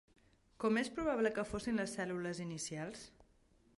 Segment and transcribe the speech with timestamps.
[0.63, 3.05] Com és probable que fossin les cèl·lules inicials?